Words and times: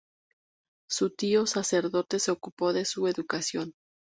Su 0.89 1.11
tío 1.11 1.45
sacerdote 1.45 2.17
se 2.17 2.31
ocupó 2.31 2.73
de 2.73 2.85
su 2.85 3.07
educación. 3.07 3.75